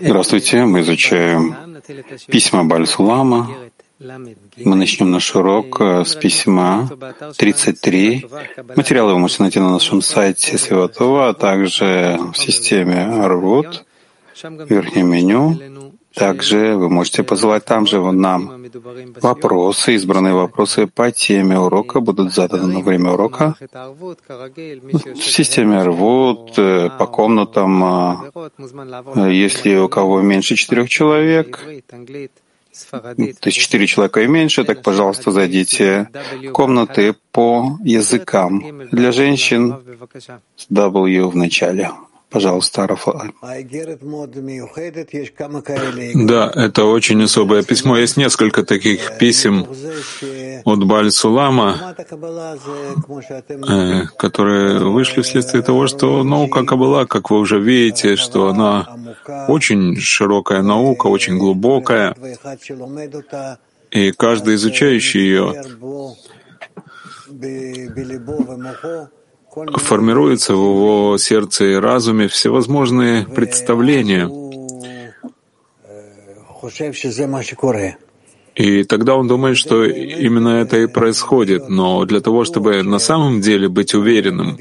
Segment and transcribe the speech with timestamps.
[0.00, 1.54] Здравствуйте, мы изучаем
[2.28, 3.50] письма Бальсулама.
[4.00, 6.88] Мы начнем наш урок э, с письма
[7.36, 8.26] 33.
[8.74, 13.84] Материалы вы можете найти на нашем сайте Святого, а также в системе Арвуд,
[14.42, 15.58] в верхнем меню.
[16.14, 18.64] Также вы можете позвать там же нам
[19.20, 26.90] вопросы, избранные вопросы по теме урока будут заданы на время урока в системе РВОД, э,
[26.98, 27.84] по комнатам.
[27.84, 28.30] А,
[29.28, 36.08] если у кого меньше четырех человек, то есть четыре человека и меньше, так, пожалуйста, зайдите
[36.42, 38.88] в комнаты по языкам.
[38.90, 39.76] Для женщин
[40.70, 41.90] W в начале.
[42.30, 43.32] Пожалуйста, Рафаэль.
[46.26, 47.96] Да, это очень особое письмо.
[47.96, 49.66] Есть несколько таких писем
[50.64, 51.94] от Баль Сулама,
[53.48, 58.88] э, которые вышли вследствие того, что наука Каббала, как вы уже видите, что она
[59.48, 62.16] очень широкая наука, очень глубокая,
[63.90, 65.54] и каждый изучающий ее
[69.76, 74.30] формируются в его сердце и разуме всевозможные представления.
[78.54, 81.68] И тогда он думает, что именно это и происходит.
[81.68, 84.56] Но для того, чтобы на самом деле быть уверенным,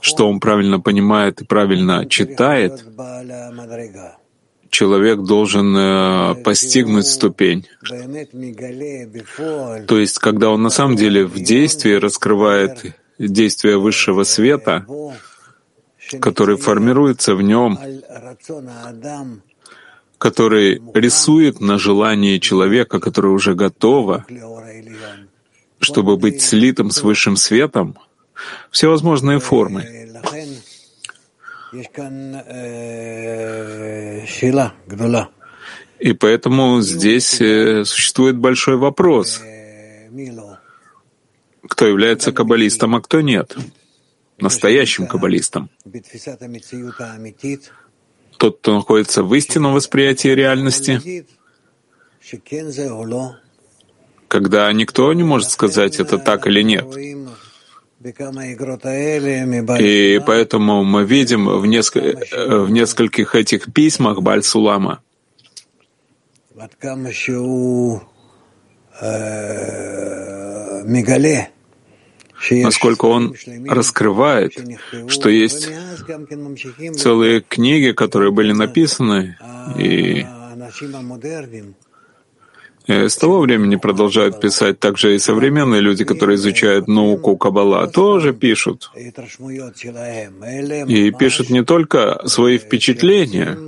[0.00, 2.84] что он правильно понимает и правильно читает,
[4.70, 7.66] человек должен э, постигнуть ступень.
[9.88, 12.94] То есть, когда он на самом деле в действии раскрывает
[13.28, 14.86] действия высшего света,
[16.20, 17.78] который формируется в нем,
[20.18, 24.26] который рисует на желании человека, которое уже готово,
[25.80, 27.96] чтобы быть слитым с высшим светом,
[28.70, 29.84] всевозможные формы.
[36.00, 39.40] И поэтому здесь э, существует большой вопрос
[41.70, 43.56] кто является каббалистом, а кто нет,
[44.38, 45.70] настоящим каббалистом.
[48.38, 51.24] Тот, кто находится в истинном восприятии реальности,
[54.28, 56.84] когда никто не может сказать, это так или нет.
[59.80, 62.00] И поэтому мы видим в, неск-
[62.64, 65.00] в нескольких этих письмах Бальсулама,
[72.50, 73.34] насколько он
[73.68, 74.52] раскрывает,
[75.08, 75.68] что есть
[76.96, 79.36] целые книги, которые были написаны,
[79.78, 80.26] и
[82.86, 88.90] с того времени продолжают писать также и современные люди, которые изучают науку Каббала, тоже пишут.
[90.88, 93.58] И пишут не только свои впечатления,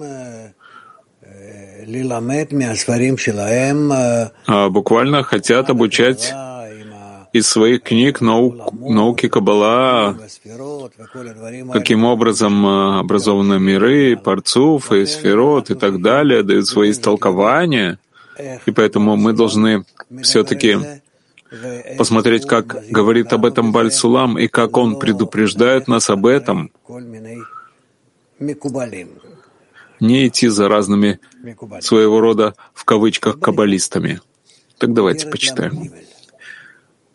[4.47, 6.33] а буквально хотят обучать
[7.33, 10.19] из своих книг наук, науки Каббала,
[11.73, 17.99] каким образом э, образованы миры, парцуф и сферот и так далее, дают свои истолкования.
[18.67, 19.85] И поэтому мы должны
[20.23, 20.79] все-таки
[21.97, 26.71] посмотреть, как говорит об этом Бальсулам и как он предупреждает нас об этом.
[30.01, 31.21] Не идти за разными
[31.81, 34.21] своего рода в кавычках каббалистами.
[34.79, 35.93] Так давайте почитаем.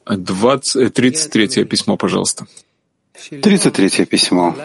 [0.10, 2.48] 20, 33 письмо, пожалуйста.
[3.30, 4.56] 33 письмо.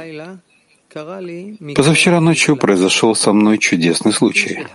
[1.74, 4.66] Позавчера ночью произошел со мной чудесный случай.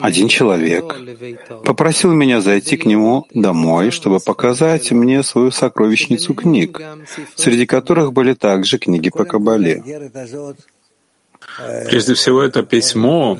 [0.00, 0.94] Один человек
[1.64, 6.80] попросил меня зайти к нему домой, чтобы показать мне свою сокровищницу книг,
[7.34, 9.82] среди которых были также книги по Кабале.
[11.88, 13.36] Прежде всего, это письмо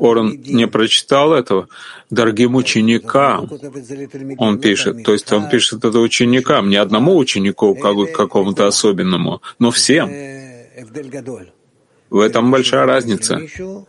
[0.00, 1.68] Оран не прочитал этого.
[2.10, 3.50] Дорогим ученикам,
[4.38, 5.04] он пишет.
[5.04, 10.10] То есть он пишет это ученикам, не одному ученику, как какому-то особенному, но всем.
[12.10, 13.40] В этом большая разница.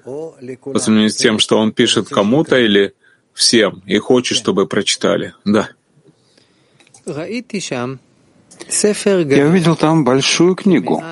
[0.04, 2.94] По сравнению с тем, что он пишет кому-то или
[3.34, 5.34] всем и хочет, чтобы прочитали.
[5.44, 5.70] Да.
[9.38, 11.04] Я увидел там большую книгу,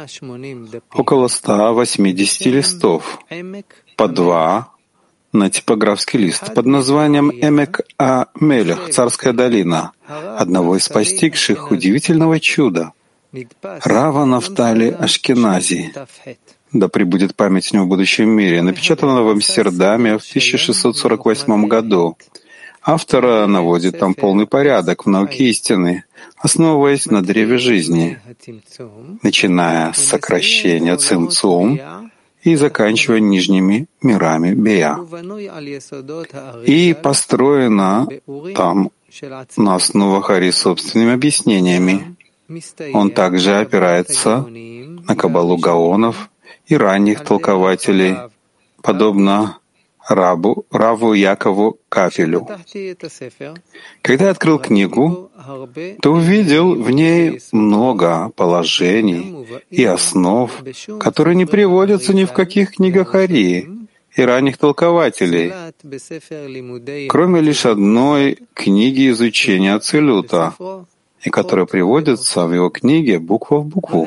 [0.94, 3.20] около 180 листов,
[3.96, 4.70] по два
[5.32, 8.28] на типографский лист под названием Эмек А.
[8.40, 12.94] Мелех, Царская долина, одного из постигших удивительного чуда,
[13.62, 15.94] Рава Нафтали Ашкенази,
[16.72, 22.16] да пребудет память о нем в будущем мире, напечатанного в Амстердаме в 1648 году,
[22.86, 26.04] Автор наводит там полный порядок в науке истины,
[26.38, 28.20] основываясь на древе жизни,
[29.22, 31.80] начиная с сокращения цимцум
[32.44, 34.98] и заканчивая нижними мирами Бея.
[36.66, 38.08] И построено
[38.56, 38.92] там
[39.58, 42.16] на основах Ари собственными объяснениями.
[42.94, 46.30] Он также опирается на Кабалу Гаонов
[46.68, 48.18] и ранних толкователей,
[48.82, 49.58] подобно
[50.08, 52.48] Рабу, Раву Якову Кафелю.
[54.02, 55.32] Когда я открыл книгу,
[56.02, 60.52] то увидел в ней много положений и основ,
[61.00, 63.70] которые не приводятся ни в каких книгах Арии
[64.16, 65.54] и ранних толкователей,
[67.08, 70.54] кроме лишь одной книги изучения Ацилюта,
[71.22, 74.06] и которая приводится в его книге буква в букву.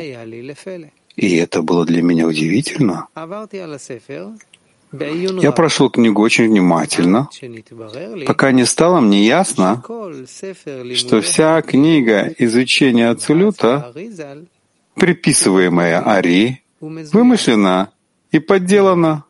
[1.16, 3.08] И это было для меня удивительно.
[5.40, 7.28] Я прошел книгу очень внимательно,
[8.26, 9.82] пока не стало мне ясно,
[10.94, 13.92] что вся книга изучения Ацилюта,
[14.94, 17.90] приписываемая Ари, вымышлена
[18.30, 19.24] и подделана.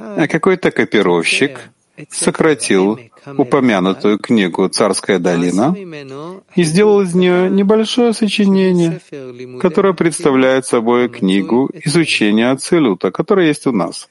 [0.00, 1.70] А какой-то копировщик
[2.10, 2.98] сократил
[3.36, 5.74] упомянутую книгу «Царская долина»
[6.54, 9.00] и сделал из нее небольшое сочинение,
[9.60, 14.08] которое представляет собой книгу изучения Ацилюта, которая есть у нас.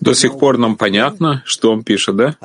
[0.00, 2.36] До сих пор нам понятно, что он пишет, да?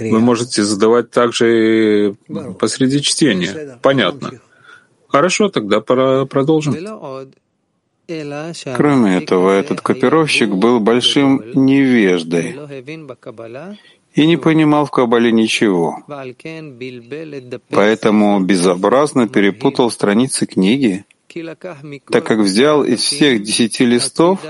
[0.00, 2.14] Вы можете задавать также
[2.58, 3.78] посреди чтения.
[3.82, 4.32] Понятно.
[5.08, 6.76] Хорошо, тогда пора продолжим.
[8.76, 12.56] Кроме этого, этот копировщик был большим невеждой
[14.14, 16.02] и не понимал в Кабале ничего.
[17.70, 21.04] Поэтому безобразно перепутал страницы книги,
[22.10, 24.40] так как взял из всех десяти листов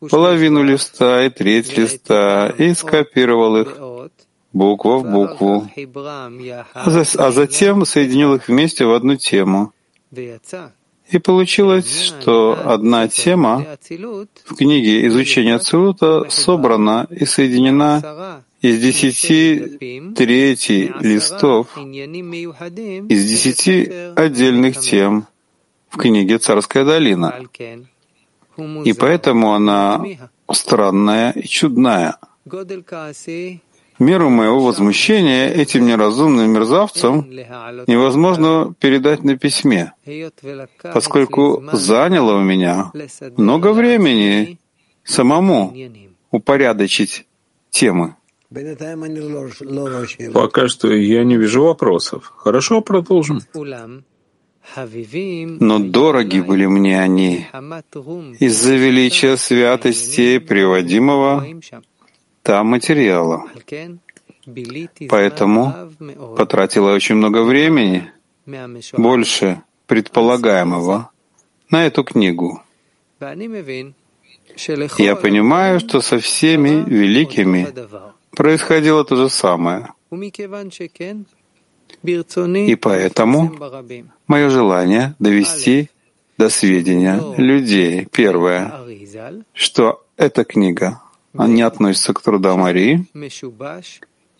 [0.00, 3.76] половину листа и треть листа и скопировал их
[4.52, 5.68] буква в букву,
[6.74, 9.72] а затем соединил их вместе в одну тему.
[11.10, 13.64] И получилось, что одна тема
[14.44, 25.26] в книге изучения Ацилута собрана и соединена из десяти третий листов, из десяти отдельных тем
[25.90, 27.34] в книге «Царская долина».
[28.84, 30.04] И поэтому она
[30.52, 32.16] странная и чудная.
[33.98, 37.28] Меру моего возмущения этим неразумным мерзавцам
[37.88, 39.92] невозможно передать на письме,
[40.82, 42.92] поскольку заняло у меня
[43.36, 44.58] много времени
[45.02, 45.74] самому
[46.30, 47.26] упорядочить
[47.70, 48.14] темы.
[50.32, 52.32] Пока что я не вижу вопросов.
[52.36, 53.40] Хорошо, продолжим.
[54.76, 57.46] Но дороги были мне они
[58.38, 61.46] из-за величия святости приводимого
[62.42, 63.44] там материала.
[65.08, 65.92] Поэтому
[66.36, 68.10] потратила очень много времени,
[68.96, 71.10] больше предполагаемого,
[71.70, 72.62] на эту книгу.
[74.98, 77.68] Я понимаю, что со всеми великими
[78.30, 79.92] происходило то же самое.
[82.02, 83.52] И поэтому
[84.26, 85.90] мое желание довести
[86.38, 88.72] до сведения людей, первое,
[89.52, 91.00] что эта книга
[91.34, 93.06] не относится к трудам Марии.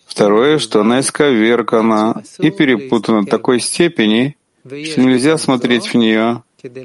[0.07, 6.43] Второе, что она исковеркана и перепутана в такой степени, что нельзя смотреть в нее,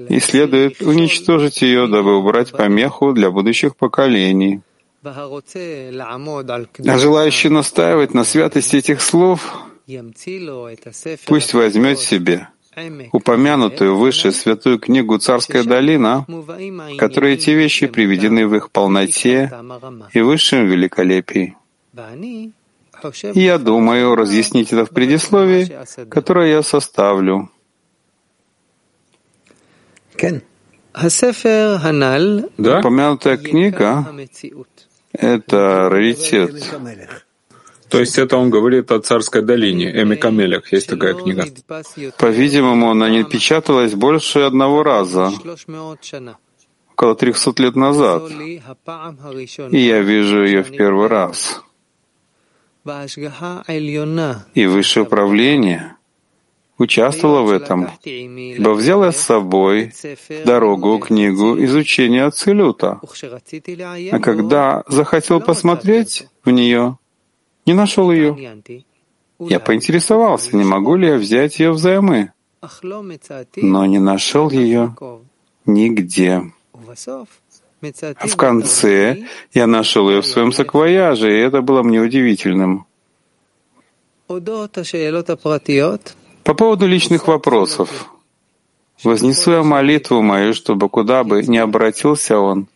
[0.10, 4.62] и следует уничтожить ее, дабы убрать помеху для будущих поколений.
[5.04, 9.66] А желающий настаивать на святости этих слов,
[11.26, 12.48] пусть возьмет себе
[13.12, 19.52] упомянутую выше святую книгу «Царская долина», в которой эти вещи приведены в их полноте
[20.14, 21.56] и высшем великолепии.
[23.34, 25.72] И я думаю разъяснить это в предисловии,
[26.10, 27.50] которое я составлю.
[32.58, 32.80] Да?
[32.80, 34.06] Упомянутая книга—
[35.12, 36.52] это раритет.
[37.94, 41.46] То есть это он говорит о царской долине, Эми Камелях, есть такая книга.
[42.18, 45.32] По-видимому, она не печаталась больше одного раза,
[46.92, 48.24] около 300 лет назад,
[49.72, 51.62] и я вижу ее в первый раз.
[54.56, 55.96] И высшее управление
[56.80, 59.94] участвовало в этом, ибо взяла с собой
[60.46, 63.00] дорогу книгу изучения Ацилюта.
[64.12, 66.98] А когда захотел посмотреть в нее,
[67.66, 68.64] не нашел ее.
[69.40, 72.32] Я поинтересовался, не могу ли я взять ее взаймы,
[73.58, 74.96] но не нашел ее
[75.66, 76.52] нигде.
[77.82, 82.86] В конце я нашел ее в своем саквояже, и это было мне удивительным.
[86.44, 88.10] По поводу личных вопросов.
[89.04, 92.68] Вознесу я молитву мою, чтобы куда бы ни обратился он,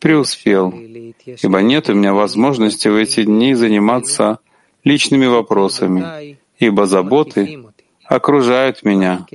[0.00, 4.38] преуспел, ибо нет у меня возможности в эти дни заниматься
[4.84, 7.64] личными вопросами, ибо заботы
[8.04, 9.26] окружают меня,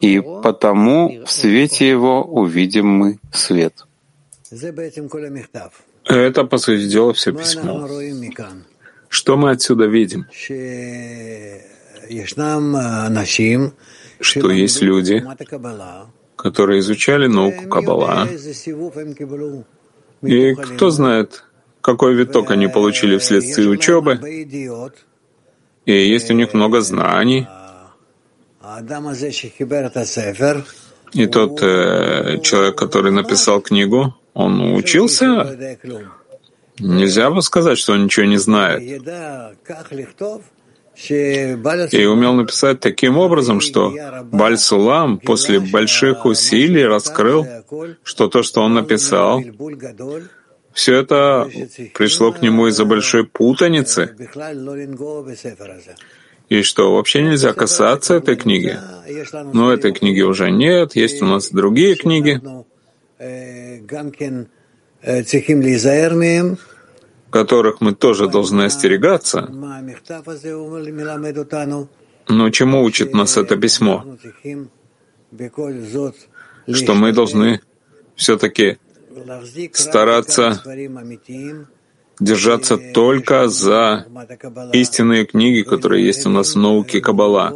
[0.00, 3.84] и потому в свете его увидим мы свет.
[6.04, 7.88] Это, по сути дела, все письмо.
[9.08, 10.26] Что мы отсюда видим?
[14.20, 15.24] Что есть люди,
[16.38, 18.28] которые изучали науку Каббала,
[20.22, 21.44] и кто знает,
[21.80, 24.18] какой виток они получили вследствие учебы,
[25.84, 27.46] и есть у них много знаний,
[31.12, 35.56] и тот э, человек, который написал книгу, он учился.
[36.78, 39.02] Нельзя бы сказать, что он ничего не знает.
[41.06, 43.94] И умел написать таким образом, что
[44.32, 47.46] Бальсулам после больших усилий раскрыл,
[48.02, 49.42] что то, что он написал,
[50.72, 51.48] все это
[51.94, 54.16] пришло к нему из-за большой путаницы,
[56.48, 58.76] и что вообще нельзя касаться этой книги.
[59.52, 62.40] Но этой книги уже нет, есть у нас другие книги,
[67.30, 69.48] которых мы тоже должны остерегаться.
[72.28, 74.04] Но чему учит нас это письмо?
[76.70, 77.60] Что мы должны
[78.16, 78.78] все-таки
[79.72, 80.62] стараться
[82.20, 84.06] держаться только за
[84.72, 87.52] истинные книги, которые есть у нас в науке Каббала,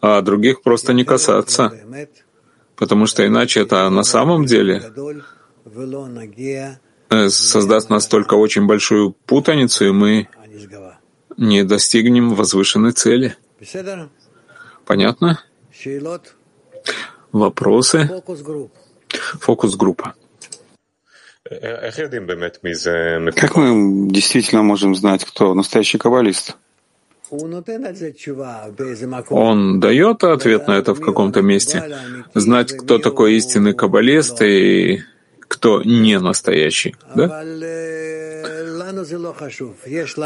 [0.00, 1.72] а других просто не касаться,
[2.76, 4.92] потому что иначе это на самом деле
[7.28, 10.28] создаст настолько очень большую путаницу, и мы
[11.36, 13.36] не достигнем возвышенной цели.
[14.86, 15.40] Понятно?
[17.32, 18.22] Вопросы?
[19.40, 20.14] Фокус-группа.
[23.34, 26.56] Как мы действительно можем знать, кто настоящий каббалист?
[29.30, 31.98] Он дает ответ на это в каком-то месте.
[32.34, 35.02] Знать, кто такой истинный каббалист и
[35.64, 36.94] кто не настоящий.
[37.14, 37.42] Да?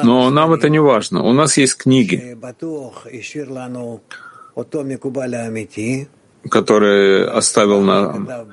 [0.03, 1.23] Но нам это не важно.
[1.23, 2.37] У нас есть книги,
[6.51, 8.47] который оставил на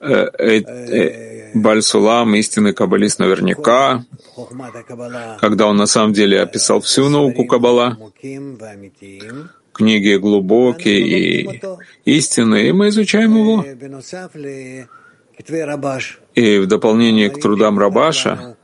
[0.00, 4.04] э, э, э, Бальсулам, истинный каббалист наверняка,
[5.40, 7.98] когда он на самом деле описал всю науку Каббала,
[9.72, 11.60] книги глубокие и
[12.04, 13.64] истинные, и мы изучаем его.
[16.34, 18.56] И в дополнение к трудам Рабаша,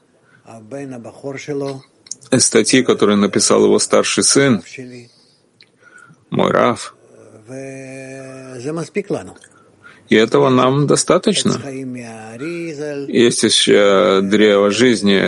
[2.38, 4.62] статьи, которые написал его старший сын,
[6.30, 6.94] мой Раф,
[10.08, 11.52] и этого нам достаточно.
[13.08, 15.20] Есть еще древо жизни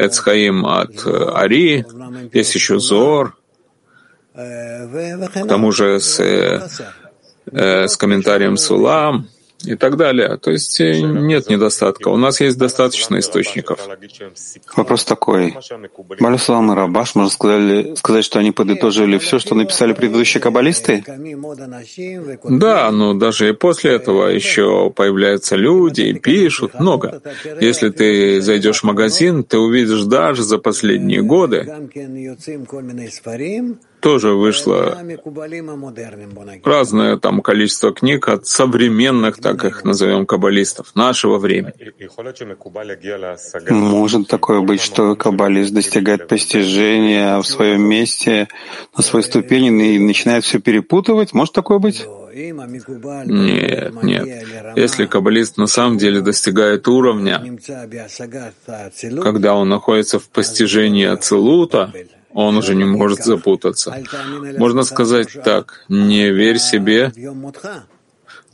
[0.00, 1.84] Эцхаим от Ари,
[2.32, 3.36] есть еще Зор,
[4.32, 9.28] к тому же с, э, с комментарием Сулам
[9.64, 10.36] и так далее.
[10.36, 12.08] То есть э, нет недостатка.
[12.08, 13.80] У нас есть достаточно источников.
[14.76, 15.56] Вопрос такой.
[16.20, 21.04] Балюслам и Рабаш, можно сказать, сказать, что они подытожили все, что написали предыдущие каббалисты?
[22.44, 27.22] Да, но даже и после этого еще появляются люди и пишут много.
[27.60, 31.66] Если ты зайдешь в магазин, ты увидишь даже за последние годы
[34.00, 34.98] тоже вышло
[36.64, 41.72] разное там количество книг от современных, так их назовем, каббалистов нашего времени.
[43.70, 48.48] Может такое быть, что каббалист достигает постижения в своем месте,
[48.96, 51.32] на своей ступени и начинает все перепутывать?
[51.32, 52.06] Может такое быть?
[53.24, 54.46] Нет, нет.
[54.76, 57.42] Если каббалист на самом деле достигает уровня,
[59.22, 61.92] когда он находится в постижении Ацелута,
[62.32, 64.02] он уже не может запутаться.
[64.58, 67.12] Можно сказать так, не верь себе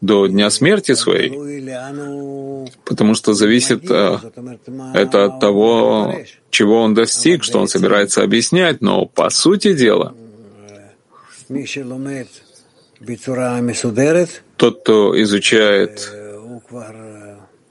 [0.00, 1.30] до дня смерти своей,
[2.84, 4.18] потому что зависит э,
[4.94, 6.14] это от того,
[6.50, 10.14] чего он достиг, что он собирается объяснять, но по сути дела,
[14.56, 16.12] тот, кто изучает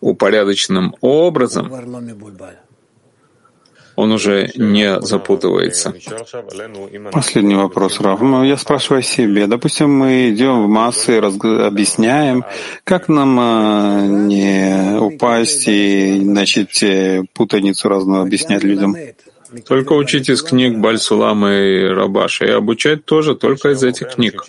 [0.02, 1.72] упорядоченным образом,
[3.96, 5.94] он уже не запутывается.
[7.12, 8.22] Последний вопрос, Рав.
[8.22, 9.48] Ну, я спрашиваю о себе.
[9.48, 11.46] Допустим, мы идем в массы, разг...
[11.46, 12.44] объясняем,
[12.84, 18.96] как нам э, не упасть и начать э, путаницу разную объяснять людям.
[19.68, 24.44] Только учить из книг Бальсулама и Рабаша, и обучать тоже только из этих книг.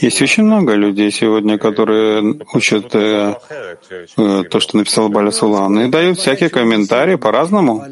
[0.00, 3.34] Есть очень много людей сегодня, которые учат э,
[4.16, 7.84] э, то, что написал Бальсулам, и дают всякие комментарии по-разному.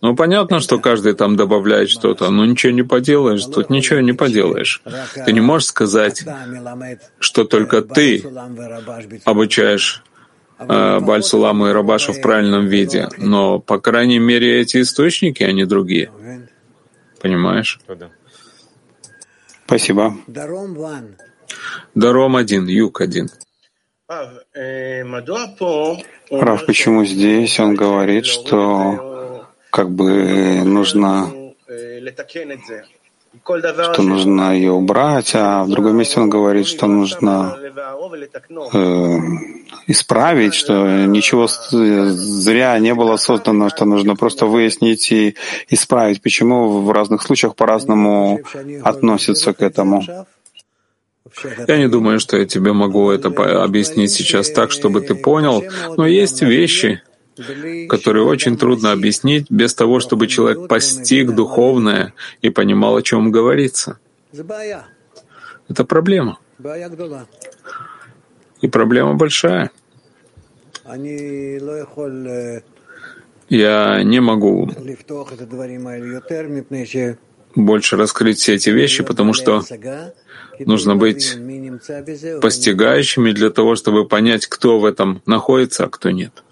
[0.00, 4.80] Ну, понятно, что каждый там добавляет что-то, но ничего не поделаешь, тут ничего не поделаешь.
[5.26, 6.24] Ты не можешь сказать,
[7.18, 8.24] что только ты
[9.24, 10.04] обучаешь
[10.58, 16.10] Бальсуламу и Рабашу в правильном виде, но, по крайней мере, эти источники, они другие.
[17.20, 17.80] Понимаешь?
[19.66, 20.16] Спасибо.
[21.94, 23.30] Даром один, юг один.
[26.30, 31.30] Прав, почему здесь он говорит, что как бы нужно
[33.44, 37.56] что нужно ее убрать, а в другом месте он говорит, что нужно
[38.72, 39.18] э,
[39.86, 45.36] исправить, что ничего зря не было создано, что нужно просто выяснить и
[45.68, 48.40] исправить, почему в разных случаях по-разному
[48.82, 50.02] относятся к этому.
[51.68, 53.28] Я не думаю, что я тебе могу это
[53.62, 55.62] объяснить сейчас так, чтобы ты понял,
[55.96, 57.02] но есть вещи,
[57.88, 63.98] которые очень трудно объяснить без того, чтобы человек постиг духовное и понимал, о чем говорится.
[65.68, 66.38] Это проблема.
[68.60, 69.70] И проблема большая.
[73.48, 74.70] Я не могу
[77.54, 79.62] больше раскрыть все эти вещи, потому что
[80.58, 81.36] нужно быть
[82.40, 86.42] постигающими для того, чтобы понять, кто в этом находится, а кто нет.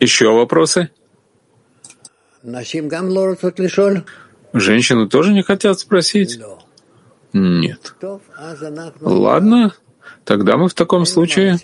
[0.00, 0.90] Еще вопросы?
[4.52, 6.38] Женщины тоже не хотят спросить?
[7.32, 7.94] Нет.
[9.00, 9.74] Ладно,
[10.24, 11.58] тогда мы в таком случае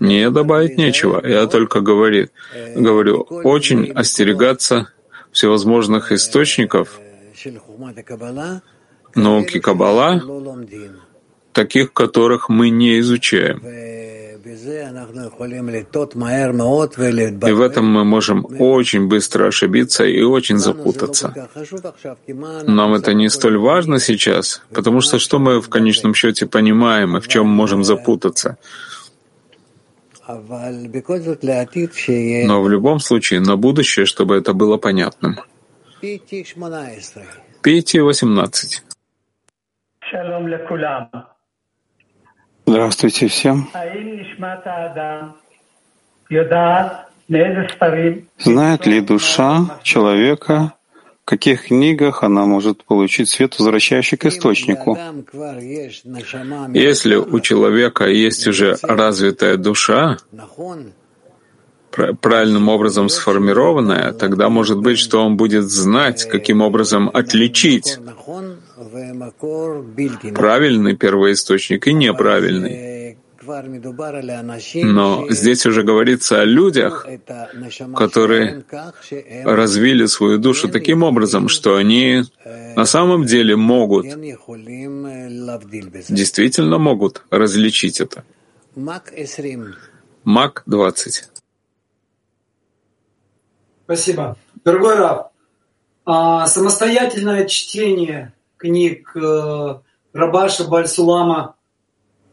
[0.00, 1.26] не добавить нечего.
[1.26, 2.28] Я только говорю,
[2.76, 4.92] говорю очень остерегаться
[5.32, 7.00] всевозможных источников
[9.14, 10.22] науки Каббала,
[11.52, 13.62] таких, которых мы не изучаем.
[17.48, 21.48] И в этом мы можем очень быстро ошибиться и очень запутаться.
[22.66, 27.20] Нам это не столь важно сейчас, потому что что мы в конечном счете понимаем и
[27.20, 28.56] в чем можем запутаться.
[30.28, 30.36] Но
[32.62, 35.40] в любом случае, на будущее, чтобы это было понятным.
[37.62, 38.82] Пейте 18.
[42.66, 43.68] Здравствуйте всем.
[48.38, 50.72] Знает ли душа человека,
[51.22, 54.98] в каких книгах она может получить свет, возвращающий к источнику?
[56.74, 60.18] Если у человека есть уже развитая душа,
[61.90, 67.98] правильным образом сформированная, тогда может быть, что он будет знать, каким образом отличить
[70.34, 73.00] правильный первоисточник и неправильный.
[74.74, 77.06] Но здесь уже говорится о людях,
[77.96, 78.64] которые
[79.44, 82.22] развили свою душу таким образом, что они
[82.76, 84.06] на самом деле могут,
[86.08, 88.24] действительно могут различить это.
[90.24, 91.29] Мак 20.
[93.90, 94.36] Спасибо.
[94.64, 95.32] Дорогой Раб,
[96.06, 99.74] а, самостоятельное чтение книг э,
[100.12, 101.56] Рабаша Бальсулама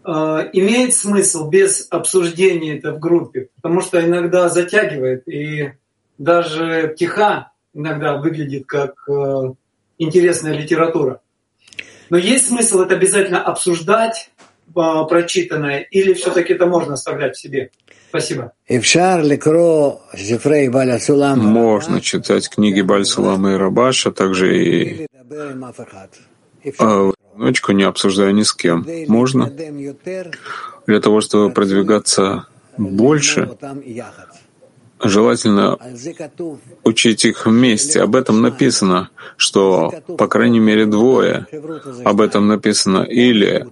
[0.05, 0.09] э,
[0.53, 5.73] имеет смысл без обсуждения это в группе, потому что иногда затягивает, и
[6.19, 9.53] даже птиха иногда выглядит как э,
[9.97, 11.21] интересная литература.
[12.11, 14.29] Но есть смысл это обязательно обсуждать,
[14.73, 17.71] прочитанное, или все-таки это можно оставлять в себе?
[18.09, 18.53] Спасибо.
[21.41, 25.07] Можно читать книги Бальсулама и Рабаша, также и
[26.79, 28.85] а, одиночку, не обсуждая ни с кем.
[29.07, 29.51] Можно.
[30.87, 33.49] Для того, чтобы продвигаться больше,
[35.01, 35.77] желательно
[36.83, 38.01] учить их вместе.
[38.01, 41.45] Об этом написано, что, по крайней мере, двое.
[42.03, 43.03] Об этом написано.
[43.03, 43.67] Или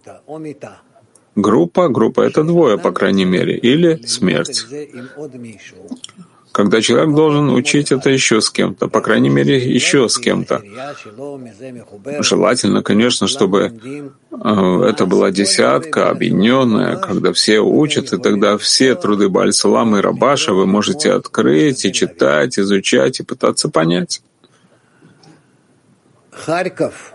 [1.35, 4.65] группа, группа— это двое, по крайней мере, или смерть.
[6.55, 10.63] Когда человек должен учить это еще с кем-то, по крайней мере, еще с кем-то.
[12.21, 13.73] Желательно, конечно, чтобы
[14.31, 20.53] э, это была десятка, объединенная, когда все учат, и тогда все труды Бальсалама и Рабаша
[20.53, 24.21] вы можете открыть и читать, изучать и пытаться понять.
[26.31, 27.11] Харьков.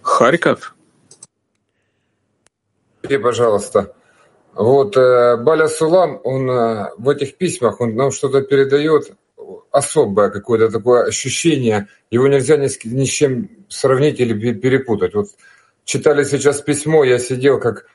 [0.00, 0.74] Харьков?
[3.06, 3.92] И, пожалуйста.
[4.58, 9.12] Вот э, Баля Сулам, он э, в этих письмах, он нам что-то передает,
[9.70, 15.14] особое какое-то такое ощущение, его нельзя ни с, ни с чем сравнить или перепутать.
[15.14, 15.28] Вот
[15.84, 17.86] читали сейчас письмо, я сидел как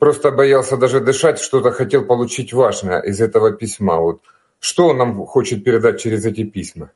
[0.00, 4.00] просто боялся даже дышать, что-то хотел получить важное из этого письма.
[4.00, 4.20] Вот
[4.58, 6.90] что он нам хочет передать через эти письма?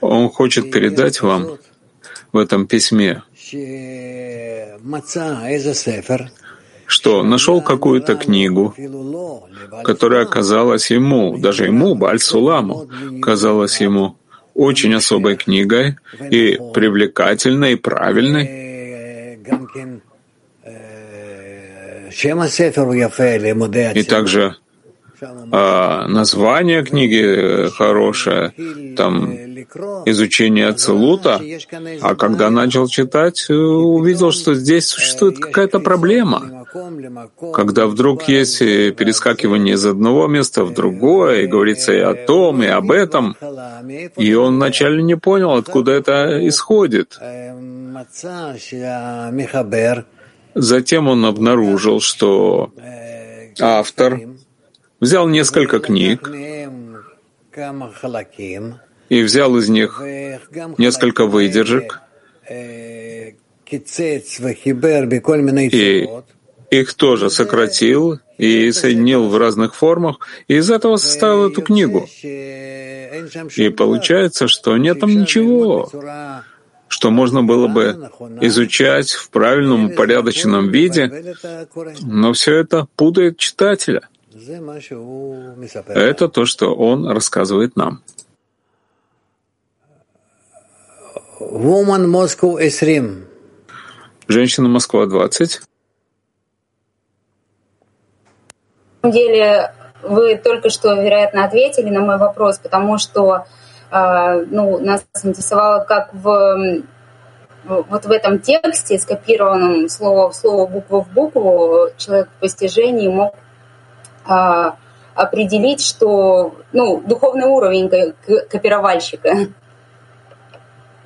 [0.00, 1.58] Он хочет передать вам
[2.32, 3.22] в этом письме
[6.86, 8.74] что нашел какую-то книгу,
[9.84, 12.88] которая казалась ему, даже ему, Бальсуламу,
[13.20, 14.16] казалась ему
[14.54, 15.96] очень особой книгой
[16.30, 18.66] и привлекательной, и правильной.
[23.94, 24.56] И также
[25.52, 28.52] а, название книги э, хорошее,
[28.96, 29.32] там
[30.06, 31.40] изучение Ацелута,
[32.00, 36.66] а когда начал читать, э, увидел, что здесь существует какая-то проблема.
[37.52, 42.62] Когда вдруг есть э, перескакивание из одного места в другое, и говорится и о том,
[42.62, 43.36] и об этом,
[44.16, 47.18] и он вначале не понял, откуда это исходит.
[50.54, 52.72] Затем он обнаружил, что
[53.60, 54.20] автор
[55.00, 56.28] взял несколько книг
[59.08, 60.00] и взял из них
[60.78, 62.00] несколько выдержек
[65.72, 66.08] и
[66.70, 72.06] их тоже сократил и соединил в разных формах, и из этого составил эту книгу.
[73.56, 75.90] И получается, что нет там ничего,
[76.88, 81.34] что можно было бы изучать в правильном упорядоченном виде,
[82.02, 84.08] но все это путает читателя.
[85.88, 88.02] Это то, что он рассказывает нам.
[91.40, 93.26] Woman Moscow 20.
[94.28, 95.60] Женщина Москва 20.
[99.02, 99.72] На самом деле,
[100.02, 103.46] вы только что, вероятно, ответили на мой вопрос, потому что
[103.90, 106.82] э, ну, нас интересовало, как в
[107.64, 113.34] вот в этом тексте, скопированном слово в слово, букву в букву, человек в постижении мог
[113.34, 113.45] а,
[114.26, 117.88] определить, что ну, духовный уровень
[118.48, 119.48] копировальщика.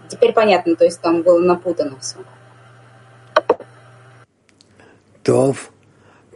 [0.08, 2.16] Теперь понятно, то есть там было напутано все.
[5.22, 5.70] Тов.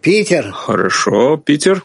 [0.00, 0.52] Питер.
[0.52, 1.84] Хорошо, Питер.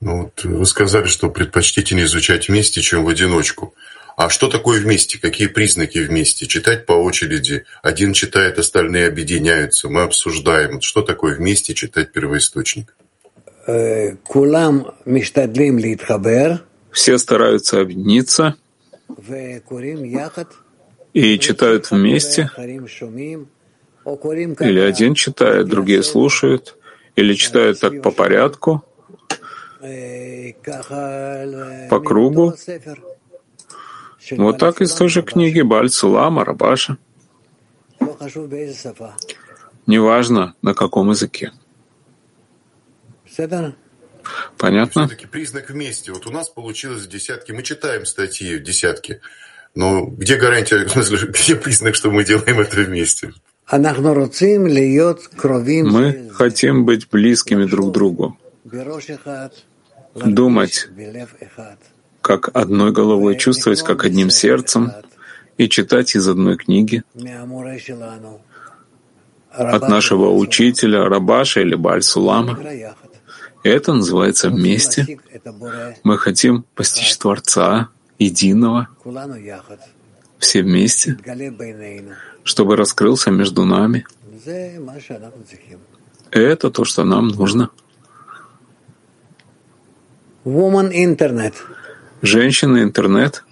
[0.00, 3.74] Ну вот вы сказали, что предпочтительнее изучать вместе, чем в одиночку.
[4.20, 5.18] А что такое вместе?
[5.18, 6.46] Какие признаки вместе?
[6.46, 7.64] Читать по очереди.
[7.80, 9.88] Один читает, остальные объединяются.
[9.88, 12.94] Мы обсуждаем, что такое вместе читать первоисточник.
[13.66, 14.16] Э,
[16.92, 18.56] Все стараются объединиться
[21.14, 22.50] и читают вместе.
[24.04, 26.76] Или один читает, другие слушают.
[27.16, 28.84] Или читают так по порядку,
[29.80, 30.52] э,
[31.88, 32.54] по кругу.
[34.32, 36.96] Вот так из той же книги Бальцулама, Рабаша.
[39.86, 41.52] Неважно, на каком языке.
[44.56, 45.06] Понятно?
[45.06, 46.12] Все-таки признак вместе.
[46.12, 47.52] Вот у нас получилось в десятке.
[47.52, 49.20] Мы читаем статьи в десятке.
[49.74, 50.84] Но где гарантия,
[51.28, 53.32] где признак, что мы делаем это вместе?
[55.92, 58.36] Мы хотим быть близкими друг к другу,
[60.14, 60.88] думать
[62.20, 64.92] как одной головой, чувствовать как одним сердцем
[65.56, 67.02] и читать из одной книги
[69.50, 72.58] от нашего учителя Рабаша или Бальсулама.
[73.62, 75.18] Это называется вместе.
[76.02, 78.88] Мы хотим постичь Творца, единого,
[80.38, 81.18] все вместе,
[82.44, 84.06] чтобы раскрылся между нами.
[86.30, 87.70] Это то, что нам нужно.
[90.44, 91.54] Woman Internet.
[92.22, 93.44] Женщины, интернет.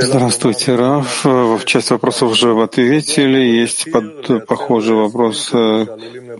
[0.00, 1.24] Здравствуйте, Раф.
[1.24, 3.38] В часть вопросов уже ответили.
[3.38, 5.86] Есть под, похожий вопрос э,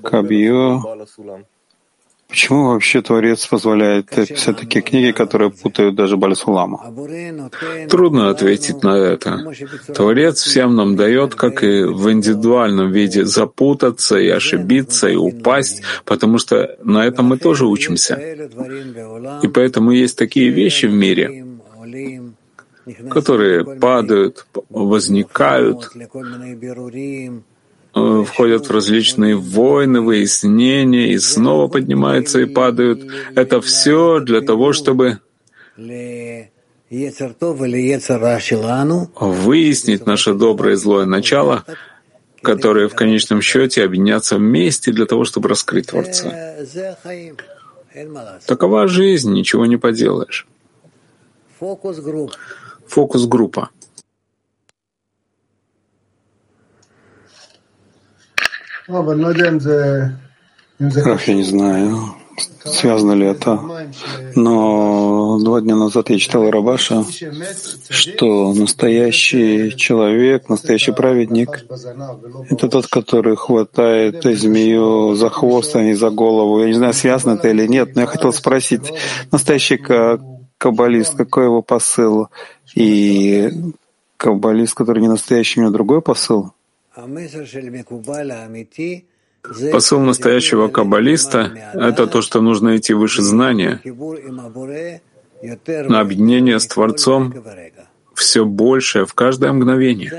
[0.02, 0.82] к Абью.
[2.34, 6.92] Почему вообще Творец позволяет писать такие книги, которые путают даже Бальсулама?
[7.88, 9.54] Трудно ответить на это.
[9.94, 16.38] Творец всем нам дает, как и в индивидуальном виде, запутаться и ошибиться, и упасть, потому
[16.38, 18.16] что на этом мы тоже учимся.
[19.44, 21.46] И поэтому есть такие вещи в мире,
[23.10, 25.88] которые падают, возникают,
[26.94, 27.53] Э,
[27.94, 33.04] входят в различные войны, выяснения, и снова поднимаются и падают.
[33.34, 35.20] Это все для того, чтобы
[39.18, 41.64] выяснить наше доброе и злое начало,
[42.42, 46.56] которые в конечном счете объединятся вместе для того, чтобы раскрыть Творца.
[48.46, 50.46] Такова жизнь, ничего не поделаешь.
[52.88, 53.70] Фокус-группа.
[61.26, 62.14] Я не знаю,
[62.64, 63.58] связано ли это,
[64.34, 67.04] но два дня назад я читал Рабаша,
[67.88, 71.64] что настоящий человек, настоящий праведник—
[72.50, 76.60] это тот, который хватает змею за хвост, а не за голову.
[76.60, 78.92] Я не знаю, связано это или нет, но я хотел спросить,
[79.32, 79.80] настоящий
[80.58, 82.28] каббалист, какой его посыл?
[82.74, 83.50] И
[84.18, 86.52] каббалист, который не настоящий, у него другой посыл?
[89.72, 93.80] Посыл настоящего каббалиста— это то, что нужно идти выше знания,
[95.88, 97.34] на объединение с Творцом
[98.14, 100.10] все большее в каждое мгновение.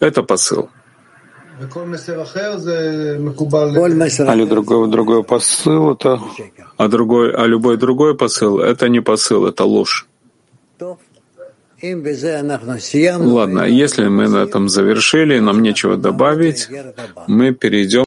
[0.00, 0.70] Это посыл.
[1.60, 1.66] А
[4.46, 6.20] другой, другой посыл это...
[6.76, 10.06] А, другой, а любой другой посыл— это не посыл, это ложь.
[13.32, 16.68] Ладно, если мы на этом завершили, нам нечего добавить,
[17.28, 17.88] мы перейдем